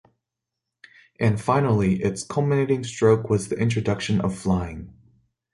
And, 1.19 1.39
finally, 1.39 2.01
its 2.01 2.23
culminating 2.23 2.83
stroke 2.83 3.29
was 3.29 3.49
the 3.49 3.59
introduction 3.59 4.19
of 4.19 4.35
flying. 4.35 4.91